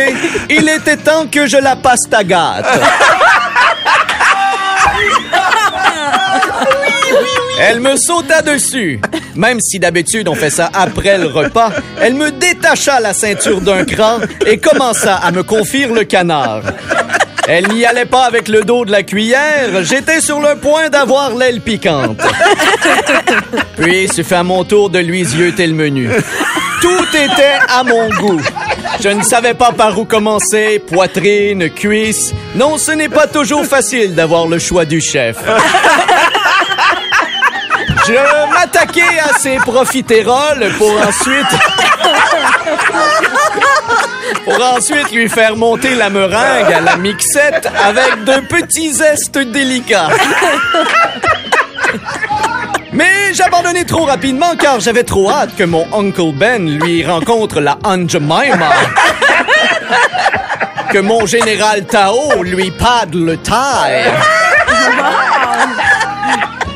Il 0.51 0.69
était 0.69 0.99
temps 0.99 1.27
que 1.31 1.47
je 1.47 1.57
la 1.57 1.77
pastagate. 1.77 2.67
Elle 7.65 7.81
me 7.81 7.97
sauta 7.97 8.43
dessus. 8.43 9.01
Même 9.37 9.61
si 9.61 9.79
d'habitude 9.79 10.29
on 10.29 10.35
fait 10.35 10.51
ça 10.51 10.69
après 10.75 11.17
le 11.17 11.27
repas, 11.27 11.71
elle 12.01 12.15
me 12.15 12.33
détacha 12.33 12.99
la 12.99 13.15
ceinture 13.15 13.61
d'un 13.61 13.85
cran 13.85 14.19
et 14.47 14.59
commença 14.59 15.15
à 15.15 15.31
me 15.31 15.45
confire 15.45 15.93
le 15.93 16.03
canard. 16.03 16.63
Elle 17.47 17.69
n'y 17.69 17.85
allait 17.85 18.05
pas 18.05 18.25
avec 18.25 18.49
le 18.49 18.63
dos 18.63 18.85
de 18.85 18.91
la 18.91 19.03
cuillère, 19.03 19.83
j'étais 19.83 20.21
sur 20.21 20.41
le 20.41 20.57
point 20.57 20.91
d'avoir 20.91 21.35
l'aile 21.35 21.61
piquante. 21.61 22.21
Puis, 23.77 24.09
ce 24.09 24.23
fut 24.23 24.35
à 24.35 24.43
mon 24.43 24.65
tour 24.65 24.91
de 24.91 24.99
lui 24.99 25.25
zioter 25.25 25.67
le 25.67 25.75
menu. 25.75 26.09
Tout 26.81 27.07
était 27.15 27.59
à 27.69 27.83
mon 27.85 28.09
goût. 28.11 28.41
Je 29.01 29.09
ne 29.09 29.23
savais 29.23 29.55
pas 29.55 29.73
par 29.73 29.99
où 29.99 30.05
commencer, 30.05 30.81
poitrine, 30.81 31.71
cuisse. 31.71 32.33
Non, 32.55 32.79
ce 32.79 32.93
n'est 32.93 33.09
pas 33.09 33.27
toujours 33.27 33.65
facile 33.65 34.15
d'avoir 34.15 34.47
le 34.47 34.59
choix 34.59 34.85
du 34.85 35.01
chef. 35.01 35.37
Je 38.07 38.53
m'attaquais 38.53 39.19
à 39.21 39.39
ses 39.39 39.57
profiteroles 39.57 40.73
pour 40.79 40.93
ensuite... 41.07 41.47
Pour 44.45 44.61
ensuite 44.75 45.11
lui 45.13 45.29
faire 45.29 45.57
monter 45.57 45.95
la 45.95 46.11
meringue 46.11 46.73
à 46.73 46.81
la 46.81 46.97
mixette 46.97 47.69
avec 47.85 48.25
de 48.25 48.41
petits 48.47 48.93
zestes 48.93 49.39
délicats. 49.39 50.09
Mais 52.93 53.33
j'abandonnais 53.35 53.85
trop 53.85 54.05
rapidement 54.05 54.57
car 54.59 54.81
j'avais 54.81 55.05
trop 55.05 55.31
hâte 55.31 55.55
que 55.57 55.65
mon 55.65 55.87
Uncle 55.95 56.33
Ben 56.35 56.79
lui 56.79 57.07
rencontre 57.07 57.61
la 57.61 57.79
Aunt 57.85 58.09
Jemima. 58.09 58.71
Que 60.91 60.99
mon 60.99 61.25
général 61.25 61.85
Tao 61.87 62.43
lui 62.43 62.71
padle 62.73 63.25
le 63.25 63.37
taille. 63.39 64.11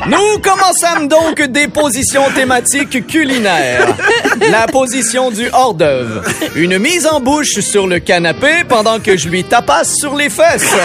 Nous 0.07 0.39
commençâmes 0.39 1.07
donc 1.07 1.41
des 1.41 1.67
positions 1.67 2.23
thématiques 2.33 3.05
culinaires. 3.07 3.87
La 4.49 4.67
position 4.67 5.31
du 5.31 5.49
hors-d'œuvre. 5.51 6.23
Une 6.55 6.77
mise 6.77 7.05
en 7.05 7.19
bouche 7.19 7.59
sur 7.59 7.87
le 7.87 7.99
canapé 7.99 8.63
pendant 8.67 8.99
que 8.99 9.17
je 9.17 9.27
lui 9.27 9.43
tapasse 9.43 9.95
sur 9.95 10.15
les 10.15 10.29
fesses. 10.29 10.75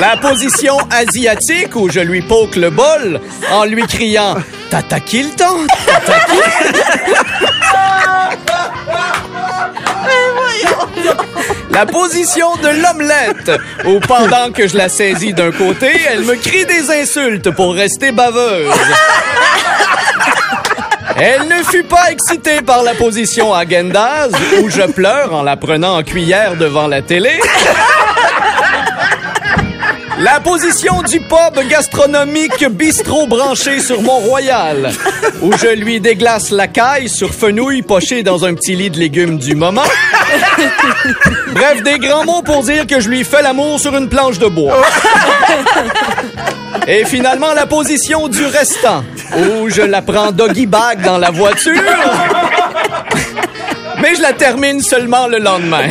La 0.00 0.16
position 0.16 0.76
asiatique 0.90 1.76
où 1.76 1.88
je 1.90 2.00
lui 2.00 2.22
poke 2.22 2.56
le 2.56 2.70
bol 2.70 3.20
en 3.52 3.64
lui 3.64 3.86
criant 3.86 4.34
Tata 4.70 4.98
qui 4.98 5.22
le 5.22 5.30
La 11.70 11.86
position 11.86 12.56
de 12.56 12.68
l'omelette, 12.68 13.52
où 13.84 14.00
pendant 14.00 14.50
que 14.52 14.66
je 14.66 14.76
la 14.76 14.88
saisis 14.88 15.32
d'un 15.32 15.52
côté, 15.52 15.90
elle 16.08 16.22
me 16.22 16.34
crie 16.34 16.66
des 16.66 16.90
insultes 16.90 17.50
pour 17.50 17.74
rester 17.74 18.10
baveuse. 18.10 18.74
Elle 21.16 21.48
ne 21.48 21.62
fut 21.64 21.84
pas 21.84 22.10
excitée 22.10 22.62
par 22.62 22.82
la 22.82 22.94
position 22.94 23.54
à 23.54 23.64
Gendaz, 23.68 24.30
où 24.62 24.70
je 24.70 24.82
pleure 24.90 25.34
en 25.34 25.42
la 25.42 25.56
prenant 25.56 25.98
en 25.98 26.02
cuillère 26.02 26.56
devant 26.56 26.86
la 26.86 27.02
télé. 27.02 27.40
La 30.20 30.38
position 30.38 31.00
du 31.00 31.18
pub 31.20 31.66
gastronomique 31.68 32.68
bistrot 32.68 33.26
branché 33.26 33.80
sur 33.80 34.02
Mont-Royal, 34.02 34.92
où 35.40 35.50
je 35.56 35.68
lui 35.68 35.98
déglace 35.98 36.50
la 36.50 36.66
caille 36.66 37.08
sur 37.08 37.32
fenouil 37.32 37.80
poché 37.80 38.22
dans 38.22 38.44
un 38.44 38.52
petit 38.52 38.76
lit 38.76 38.90
de 38.90 38.98
légumes 38.98 39.38
du 39.38 39.54
moment. 39.54 39.88
Bref, 41.52 41.82
des 41.82 41.98
grands 41.98 42.26
mots 42.26 42.42
pour 42.42 42.62
dire 42.62 42.86
que 42.86 43.00
je 43.00 43.08
lui 43.08 43.24
fais 43.24 43.40
l'amour 43.40 43.80
sur 43.80 43.96
une 43.96 44.10
planche 44.10 44.38
de 44.38 44.48
bois. 44.48 44.82
Et 46.86 47.06
finalement, 47.06 47.54
la 47.54 47.64
position 47.64 48.28
du 48.28 48.44
restant, 48.44 49.02
où 49.34 49.70
je 49.70 49.82
la 49.82 50.02
prends 50.02 50.32
doggy 50.32 50.66
bag 50.66 51.00
dans 51.02 51.16
la 51.16 51.30
voiture. 51.30 51.80
Mais 54.02 54.14
je 54.14 54.20
la 54.20 54.34
termine 54.34 54.82
seulement 54.82 55.26
le 55.26 55.38
lendemain. 55.38 55.88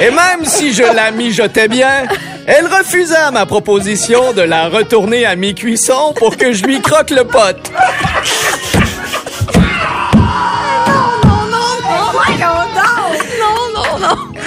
Et 0.00 0.10
même 0.10 0.44
si 0.44 0.72
je 0.72 0.82
la 0.82 1.10
mijotais 1.12 1.68
bien, 1.68 2.04
elle 2.46 2.66
refusa 2.66 3.30
ma 3.30 3.46
proposition 3.46 4.32
de 4.32 4.42
la 4.42 4.68
retourner 4.68 5.24
à 5.24 5.36
mi-cuisson 5.36 6.12
pour 6.16 6.36
que 6.36 6.52
je 6.52 6.64
lui 6.64 6.80
croque 6.80 7.10
le 7.10 7.24
pote. 7.24 7.70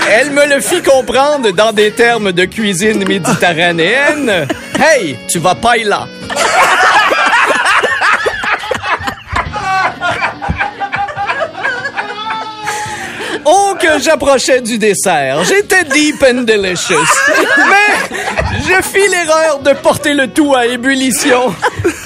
Elle 0.10 0.32
me 0.32 0.46
le 0.56 0.62
fit 0.62 0.82
comprendre 0.82 1.52
dans 1.52 1.72
des 1.72 1.92
termes 1.92 2.32
de 2.32 2.46
cuisine 2.46 3.08
méditerranéenne. 3.08 4.48
Hey, 4.80 5.18
tu 5.30 5.40
vas 5.40 5.56
pas 5.56 5.78
là. 5.78 6.08
J'approchais 14.00 14.62
du 14.62 14.78
dessert. 14.78 15.44
J'étais 15.44 15.84
deep 15.86 16.24
and 16.24 16.44
delicious. 16.44 16.96
Mais 17.58 18.18
je 18.68 18.82
fis 18.82 19.08
l'erreur 19.10 19.60
de 19.60 19.74
porter 19.74 20.14
le 20.14 20.28
tout 20.28 20.56
à 20.56 20.66
ébullition. 20.66 21.54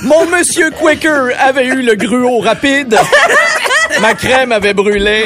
Mon 0.04 0.26
monsieur 0.28 0.72
Quicker 0.72 1.30
avait 1.40 1.68
eu 1.68 1.82
le 1.82 1.96
gruau 1.96 2.40
rapide. 2.40 2.98
Ma 4.02 4.14
crème 4.14 4.52
avait 4.52 4.74
brûlé. 4.74 5.26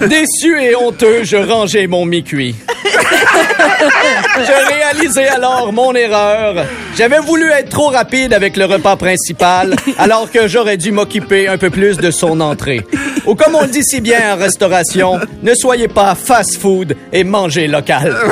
Déçu 0.00 0.60
et 0.60 0.74
honteux, 0.74 1.22
je 1.22 1.36
rangeai 1.36 1.86
mon 1.86 2.04
mi-cuit. 2.04 2.54
Je 4.38 4.68
réalisais 4.74 5.28
alors 5.28 5.72
mon 5.72 5.94
erreur. 5.94 6.66
J'avais 6.96 7.20
voulu 7.20 7.50
être 7.50 7.70
trop 7.70 7.88
rapide 7.88 8.32
avec 8.32 8.56
le 8.56 8.64
repas 8.64 8.96
principal, 8.96 9.76
alors 9.98 10.30
que 10.30 10.48
j'aurais 10.48 10.76
dû 10.76 10.92
m'occuper 10.92 11.48
un 11.48 11.58
peu 11.58 11.70
plus 11.70 11.98
de 11.98 12.10
son 12.10 12.40
entrée. 12.40 12.84
Ou 13.26 13.34
comme 13.34 13.54
on 13.54 13.62
le 13.62 13.68
dit 13.68 13.84
si 13.84 14.00
bien 14.00 14.34
en 14.34 14.36
restauration, 14.36 15.18
ne 15.42 15.54
soyez 15.54 15.88
pas 15.88 16.14
fast-food 16.14 16.96
et 17.12 17.24
mangez 17.24 17.66
local. 17.66 18.14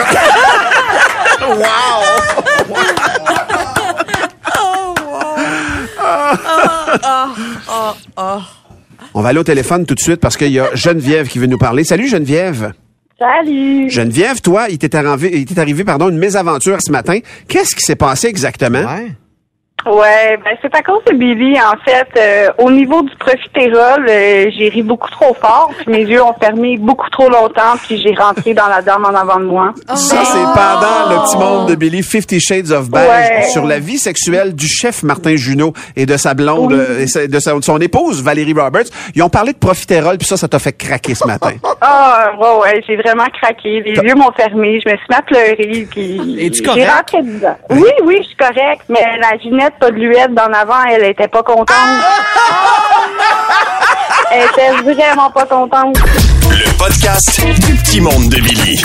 On 9.16 9.22
va 9.22 9.28
aller 9.28 9.38
au 9.38 9.44
téléphone 9.44 9.86
tout 9.86 9.94
de 9.94 10.00
suite 10.00 10.20
parce 10.20 10.36
qu'il 10.36 10.50
y 10.52 10.58
a 10.58 10.74
Geneviève 10.74 11.28
qui 11.28 11.38
veut 11.38 11.46
nous 11.46 11.58
parler. 11.58 11.84
Salut 11.84 12.08
Geneviève. 12.08 12.72
Salut! 13.18 13.90
Geneviève, 13.90 14.40
toi, 14.40 14.68
il 14.68 14.78
t'est 14.78 14.94
arrivé, 14.94 15.30
il 15.32 15.44
t'est 15.46 15.60
arrivé 15.60 15.84
pardon, 15.84 16.08
une 16.08 16.18
mésaventure 16.18 16.78
ce 16.80 16.90
matin. 16.90 17.20
Qu'est-ce 17.46 17.76
qui 17.76 17.82
s'est 17.82 17.94
passé 17.96 18.26
exactement? 18.26 18.80
Ouais. 18.80 19.12
Ouais, 19.86 20.38
ben 20.42 20.56
c'est 20.62 20.74
à 20.74 20.82
cause 20.82 21.02
de 21.04 21.12
Billy, 21.14 21.56
en 21.60 21.76
fait. 21.84 22.08
Euh, 22.16 22.48
au 22.58 22.70
niveau 22.70 23.02
du 23.02 23.14
profiterole, 23.16 24.06
euh, 24.08 24.50
j'ai 24.56 24.68
ri 24.70 24.82
beaucoup 24.82 25.10
trop 25.10 25.34
fort, 25.34 25.70
puis 25.76 25.86
mes 25.92 26.04
yeux 26.04 26.22
ont 26.22 26.34
fermé 26.40 26.78
beaucoup 26.78 27.10
trop 27.10 27.28
longtemps, 27.28 27.74
puis 27.86 28.00
j'ai 28.00 28.14
rentré 28.14 28.54
dans 28.54 28.66
la 28.68 28.80
dame 28.82 29.04
en 29.04 29.14
avant 29.14 29.38
de 29.38 29.44
moi. 29.44 29.74
Ça, 29.94 30.16
c'est 30.24 30.38
pendant 30.38 31.10
le 31.10 31.22
petit 31.26 31.36
monde 31.36 31.68
de 31.68 31.74
Billy, 31.74 32.02
Fifty 32.02 32.40
Shades 32.40 32.70
of 32.70 32.88
Beige, 32.90 33.04
Ouais. 33.08 33.42
sur 33.52 33.66
la 33.66 33.78
vie 33.78 33.98
sexuelle 33.98 34.54
du 34.54 34.66
chef 34.66 35.02
Martin 35.02 35.36
Junot 35.36 35.72
et 35.96 36.06
de 36.06 36.16
sa 36.16 36.32
blonde, 36.34 36.72
Oui. 36.72 36.78
euh, 36.78 37.00
et 37.22 37.28
de, 37.28 37.38
sa- 37.38 37.54
de 37.54 37.60
son 37.62 37.78
épouse 37.80 38.22
Valérie 38.22 38.54
Roberts. 38.54 38.86
Ils 39.14 39.22
ont 39.22 39.28
parlé 39.28 39.52
de 39.52 39.58
profiterole, 39.58 40.16
puis 40.18 40.26
ça, 40.26 40.36
ça 40.36 40.48
t'a 40.48 40.58
fait 40.58 40.72
craquer 40.72 41.14
ce 41.14 41.26
matin. 41.26 41.52
Ah, 41.80 42.30
ouais, 42.40 42.56
ouais, 42.62 42.84
j'ai 42.86 42.96
vraiment 42.96 43.26
craqué. 43.40 43.82
Les 43.82 43.92
yeux 43.92 44.14
m'ont 44.14 44.32
fermé, 44.32 44.80
je 44.84 44.90
me 44.90 44.96
suis 44.96 45.06
mis 45.10 45.14
à 45.16 45.22
pleurer, 45.22 45.86
puis 45.90 46.38
j'ai 46.54 46.62
correct? 46.62 46.90
rentré 46.90 47.22
dedans. 47.22 47.56
Oui, 47.70 47.90
oui, 48.04 48.16
je 48.22 48.26
suis 48.28 48.36
correcte, 48.36 48.84
mais 48.88 49.00
la 49.20 49.36
Ginette 49.38 49.73
Podluette 49.80 50.34
d'en 50.34 50.52
avant, 50.52 50.82
elle 50.84 51.04
était 51.04 51.28
pas 51.28 51.42
contente. 51.42 51.68
elle 54.30 54.44
était 54.44 54.70
vraiment 54.82 55.30
pas 55.30 55.44
contente. 55.46 55.96
Le 56.50 56.78
podcast 56.78 57.40
du 57.44 57.74
petit 57.76 58.00
monde 58.00 58.28
de 58.28 58.40
Billy. 58.40 58.82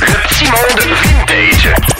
Le 0.00 0.14
petit 0.28 0.44
monde 0.44 0.80
vintage. 1.02 1.95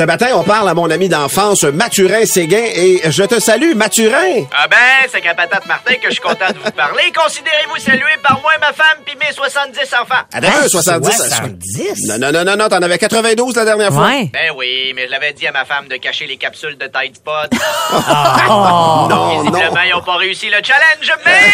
Ce 0.00 0.04
matin, 0.06 0.28
on 0.32 0.42
parle 0.42 0.66
à 0.66 0.72
mon 0.72 0.88
ami 0.88 1.10
d'enfance, 1.10 1.62
Mathurin 1.62 2.24
Séguin, 2.24 2.64
et 2.74 3.02
je 3.10 3.22
te 3.22 3.38
salue, 3.38 3.74
Mathurin! 3.74 4.46
Ah 4.50 4.66
ben, 4.66 4.78
c'est 5.12 5.20
qu'à 5.20 5.34
Patate 5.34 5.66
Martin 5.66 5.96
que 5.96 6.08
je 6.08 6.12
suis 6.12 6.22
content 6.22 6.48
de 6.48 6.56
vous 6.56 6.70
parler. 6.70 7.12
Considérez-vous 7.14 7.76
salué 7.76 8.16
par 8.22 8.40
moi, 8.40 8.52
ma 8.62 8.72
femme, 8.72 8.96
puis 9.04 9.14
mes 9.16 9.30
70 9.30 9.78
enfants. 10.00 10.24
Attends, 10.32 10.68
70. 10.70 11.10
70? 11.12 12.08
Non, 12.08 12.18
non, 12.18 12.32
non, 12.32 12.44
non, 12.46 12.56
non, 12.56 12.68
t'en 12.70 12.80
avais 12.80 12.96
92 12.96 13.54
la 13.56 13.66
dernière 13.66 13.92
fois. 13.92 14.06
Ouais. 14.06 14.30
Ben 14.32 14.52
oui, 14.56 14.94
mais 14.96 15.04
je 15.04 15.10
l'avais 15.10 15.34
dit 15.34 15.46
à 15.46 15.52
ma 15.52 15.66
femme 15.66 15.86
de 15.86 15.96
cacher 15.96 16.26
les 16.26 16.38
capsules 16.38 16.78
de 16.78 16.86
Tide 16.86 17.18
Pod. 17.22 17.50
Non, 18.48 19.06
non. 19.06 19.42
Visiblement, 19.42 19.82
ils 19.84 19.90
n'ont 19.90 20.00
pas 20.00 20.16
réussi 20.16 20.46
le 20.46 20.62
challenge, 20.64 21.12
mais... 21.26 21.50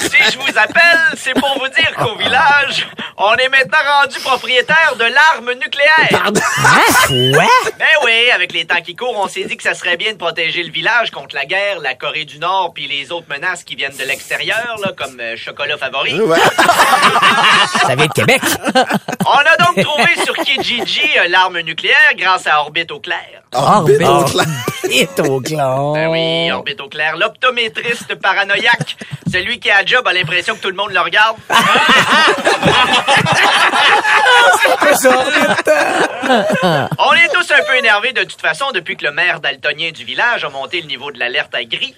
Si 0.00 0.32
je 0.32 0.38
vous 0.38 0.58
appelle, 0.58 0.98
c'est 1.16 1.34
pour 1.34 1.56
vous 1.60 1.68
dire 1.68 1.94
qu'au 1.96 2.16
village, 2.16 2.88
On 3.22 3.34
est 3.34 3.50
maintenant 3.50 4.00
rendu 4.00 4.18
propriétaire 4.20 4.94
de 4.98 5.04
l'arme 5.04 5.52
nucléaire. 5.52 6.08
Pardon? 6.10 6.40
Quoi? 7.06 7.44
Ben 7.78 7.86
oui, 8.02 8.30
avec 8.34 8.50
les 8.54 8.64
temps 8.64 8.80
qui 8.82 8.96
courent, 8.96 9.18
on 9.18 9.28
s'est 9.28 9.44
dit 9.44 9.58
que 9.58 9.62
ça 9.62 9.74
serait 9.74 9.98
bien 9.98 10.12
de 10.12 10.16
protéger 10.16 10.62
le 10.62 10.72
village 10.72 11.10
contre 11.10 11.34
la 11.34 11.44
guerre, 11.44 11.80
la 11.80 11.94
Corée 11.94 12.24
du 12.24 12.38
Nord, 12.38 12.72
puis 12.72 12.88
les 12.88 13.12
autres 13.12 13.26
menaces 13.28 13.62
qui 13.62 13.76
viennent 13.76 13.94
de 13.94 14.04
l'extérieur, 14.04 14.74
là, 14.82 14.92
comme 14.96 15.20
euh, 15.20 15.36
chocolat 15.36 15.76
favori. 15.76 16.18
Ouais. 16.18 16.38
Ça 17.86 17.94
vient 17.94 18.06
de 18.06 18.12
Québec. 18.12 18.40
On 19.26 19.32
a 19.32 19.66
donc 19.66 19.84
trouvé 19.84 20.16
sur 20.24 20.34
Kijiji 20.36 21.18
euh, 21.18 21.28
l'arme 21.28 21.60
nucléaire 21.60 22.14
grâce 22.16 22.46
à 22.46 22.58
Orbite 22.60 22.90
au 22.90 23.00
clair. 23.00 23.42
Orbite 23.52 24.00
au 24.00 24.24
clair. 24.24 24.46
Au 25.28 25.40
clan. 25.40 25.92
Ben 25.94 26.08
oui, 26.08 26.50
Orbite 26.50 26.80
au 26.80 26.88
clair, 26.88 27.18
l'optométriste 27.18 28.14
paranoïaque. 28.14 28.96
Celui 29.30 29.60
qui 29.60 29.70
a 29.70 29.78
un 29.78 29.86
job 29.86 30.06
a 30.08 30.12
l'impression 30.12 30.56
que 30.56 30.60
tout 30.60 30.70
le 30.70 30.74
monde 30.74 30.90
le 30.90 31.00
regarde. 31.00 31.36
On 36.98 37.12
est 37.14 37.28
tous 37.32 37.50
un 37.52 37.62
peu 37.66 37.76
énervés 37.76 38.12
de 38.12 38.24
toute 38.24 38.40
façon 38.40 38.70
depuis 38.72 38.96
que 38.96 39.04
le 39.04 39.12
maire 39.12 39.40
daltonien 39.40 39.90
du 39.90 40.04
village 40.04 40.44
a 40.44 40.48
monté 40.48 40.80
le 40.80 40.86
niveau 40.86 41.10
de 41.10 41.18
l'alerte 41.18 41.54
à 41.54 41.64
gris. 41.64 41.94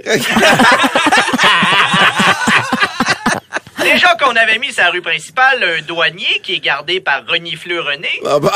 Déjà 3.78 4.14
qu'on 4.14 4.36
avait 4.36 4.58
mis 4.58 4.72
sa 4.72 4.90
rue 4.90 5.02
principale 5.02 5.64
un 5.64 5.82
douanier 5.82 6.40
qui 6.42 6.54
est 6.54 6.60
gardé 6.60 7.00
par 7.00 7.22
Renifleux 7.26 7.80
René. 7.80 8.08
Ah 8.24 8.38
bah. 8.38 8.52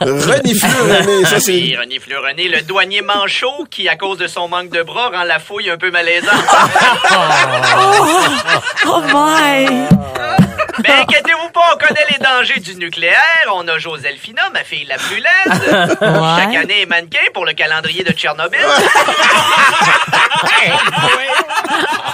Renifleux, 0.00 0.82
René, 0.82 1.24
ça 1.24 1.38
c'est... 1.38 1.52
Oui, 1.52 1.76
Renifleux 1.76 2.18
René, 2.18 2.48
le 2.48 2.62
douanier 2.62 3.00
manchot 3.00 3.64
qui, 3.70 3.88
à 3.88 3.96
cause 3.96 4.18
de 4.18 4.26
son 4.26 4.48
manque 4.48 4.70
de 4.70 4.82
bras, 4.82 5.10
rend 5.10 5.22
la 5.22 5.38
fouille 5.38 5.70
un 5.70 5.78
peu 5.78 5.90
malaisante. 5.90 6.32
Oh 8.86 9.00
my! 9.14 9.86
Mais 10.78 10.90
inquiétez-vous 10.92 11.50
pas, 11.50 11.74
on 11.74 11.78
connaît 11.78 12.06
les 12.10 12.18
dangers 12.18 12.60
du 12.60 12.74
nucléaire. 12.76 13.16
On 13.54 13.66
a 13.68 13.78
Joselphina, 13.78 14.48
ma 14.50 14.64
fille 14.64 14.84
la 14.86 14.96
plus 14.96 15.16
laide. 15.16 15.98
Chaque 16.00 16.54
année 16.56 16.82
est 16.82 16.86
mannequin 16.86 17.24
pour 17.34 17.44
le 17.44 17.52
calendrier 17.52 18.04
de 18.04 18.12
Tchernobyl. 18.12 18.60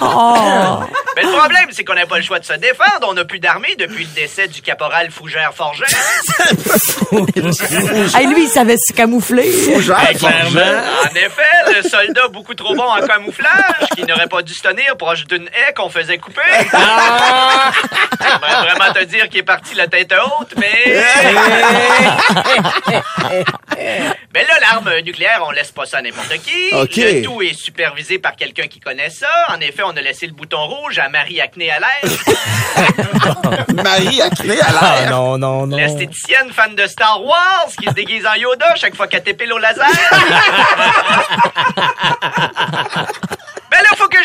Oh! 0.00 0.80
Mais 1.18 1.24
le 1.24 1.32
problème, 1.36 1.66
c'est 1.72 1.82
qu'on 1.82 1.94
n'a 1.94 2.06
pas 2.06 2.18
le 2.18 2.22
choix 2.22 2.38
de 2.38 2.44
se 2.44 2.52
défendre. 2.52 3.08
On 3.08 3.14
n'a 3.14 3.24
plus 3.24 3.40
d'armée 3.40 3.74
depuis 3.76 4.04
le 4.04 4.10
décès 4.10 4.46
du 4.46 4.62
caporal 4.62 5.10
Fougère 5.10 5.52
Forgin. 5.52 5.84
hey, 8.16 8.26
lui, 8.28 8.44
il 8.44 8.48
savait 8.48 8.76
se 8.76 8.92
camoufler. 8.92 9.50
Fougère, 9.50 10.10
Clairement. 10.16 10.60
En 11.02 11.08
effet, 11.16 11.74
le 11.76 11.82
soldat 11.88 12.28
beaucoup 12.28 12.54
trop 12.54 12.72
bon 12.76 12.84
en 12.84 13.04
camouflage, 13.04 13.88
qui 13.96 14.04
n'aurait 14.04 14.28
pas 14.28 14.42
dû 14.42 14.54
se 14.54 14.62
tenir 14.62 14.96
proche 14.96 15.26
d'une 15.26 15.48
haie 15.48 15.74
qu'on 15.74 15.90
faisait 15.90 16.18
couper. 16.18 16.40
J'aimerais 18.20 18.62
vraiment 18.62 18.92
te 18.94 19.02
dire 19.04 19.28
qu'il 19.28 19.40
est 19.40 19.42
parti 19.42 19.74
la 19.74 19.88
tête 19.88 20.12
haute, 20.12 20.54
mais... 20.56 21.02
mais 24.34 24.44
là, 24.44 24.60
l'arme 24.60 24.90
nucléaire, 25.04 25.42
on 25.46 25.50
laisse 25.50 25.72
pas 25.72 25.86
ça 25.86 25.98
à 25.98 26.02
n'importe 26.02 26.32
qui. 26.42 26.74
OK. 26.74 26.96
Le 26.96 27.22
tout 27.22 27.42
est 27.42 27.54
supervisé 27.54 28.18
par 28.18 28.36
quelqu'un 28.36 28.66
qui 28.66 28.80
connaît 28.80 29.10
ça. 29.10 29.28
En 29.48 29.60
effet, 29.60 29.82
on 29.84 29.96
a 29.96 30.00
laissé 30.00 30.26
le 30.26 30.32
bouton 30.32 30.66
rouge 30.66 30.98
à 30.98 31.08
Marie 31.08 31.40
Acné 31.40 31.70
à 31.70 31.78
l'air. 31.80 32.10
Marie 33.82 34.20
a 34.20 34.30
clé 34.30 34.60
à 34.60 34.66
Ah 34.68 35.00
l'air. 35.00 35.10
non, 35.10 35.38
non, 35.38 35.66
non. 35.66 35.76
L'esthéticienne 35.76 36.52
fan 36.52 36.74
de 36.74 36.86
Star 36.86 37.22
Wars 37.24 37.66
qui 37.80 37.86
se 37.86 37.92
déguise 37.94 38.26
en 38.26 38.34
Yoda 38.34 38.74
chaque 38.76 38.94
fois 38.94 39.08
qu'elle 39.08 39.22
t'épile 39.22 39.52
au 39.52 39.58
laser. 39.58 39.86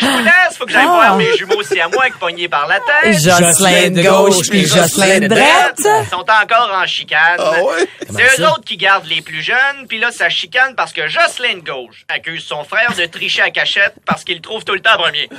faut 0.00 0.06
que 0.06 0.12
je 0.12 0.16
vous 0.18 0.24
laisse. 0.24 0.56
Faut 0.58 0.66
que 0.66 0.72
j'aille 0.72 0.86
Ah. 0.88 0.92
voir 0.94 1.16
mes 1.16 1.36
jumeaux 1.36 1.62
si 1.62 1.80
à 1.80 1.88
moi 1.88 2.06
qui 2.06 2.18
pognés 2.18 2.48
par 2.48 2.66
la 2.66 2.78
tête. 2.80 3.14
Jocelyn 3.20 3.90
de 3.90 4.02
gauche 4.02 4.48
puis 4.48 4.66
Jocelyn 4.66 5.20
de 5.20 5.28
droite. 5.28 5.78
Ils 5.78 6.08
sont 6.10 6.16
encore 6.18 6.70
en 6.82 6.86
chicane. 6.86 7.38
Ah 7.38 7.62
ouais? 7.62 7.88
C'est 8.10 8.40
eux 8.40 8.46
autres 8.46 8.64
qui 8.64 8.76
gardent 8.76 9.06
les 9.06 9.22
plus 9.22 9.42
jeunes, 9.42 9.86
puis 9.88 9.98
là, 9.98 10.10
ça 10.10 10.28
chicane 10.28 10.74
parce 10.76 10.92
que 10.92 11.06
Jocelyn 11.08 11.58
de 11.58 11.64
gauche 11.70 12.04
accuse 12.08 12.44
son 12.44 12.64
frère 12.64 12.92
de 12.96 13.06
tricher 13.06 13.42
à 13.42 13.50
cachette 13.50 13.94
parce 14.06 14.24
qu'il 14.24 14.36
le 14.36 14.42
trouve 14.42 14.64
tout 14.64 14.74
le 14.74 14.80
temps 14.80 14.96
premier. 14.98 15.28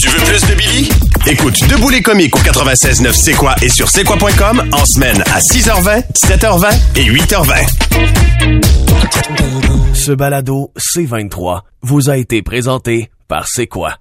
Tu 0.00 0.08
veux 0.08 0.24
plus 0.24 0.46
de 0.46 0.54
Billy? 0.54 0.88
Écoute 1.26 1.54
Debout 1.68 1.88
les 1.88 2.02
comiques 2.02 2.36
au 2.36 2.40
96.9 2.40 3.12
C'est 3.12 3.32
quoi 3.32 3.54
et 3.62 3.68
sur 3.68 3.88
c'est 3.88 4.04
quoi.com 4.04 4.68
en 4.72 4.84
semaine 4.84 5.22
à 5.34 5.40
6h20, 5.40 6.02
7h20 6.14 6.70
et 6.96 7.04
8h20. 7.06 9.75
Ce 10.06 10.12
balado 10.12 10.70
C23 10.78 11.62
vous 11.82 12.10
a 12.10 12.16
été 12.16 12.40
présenté 12.40 13.10
par 13.26 13.48
C'est 13.48 13.66
quoi? 13.66 13.96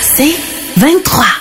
C'est 0.00 0.34
23. 0.76 1.37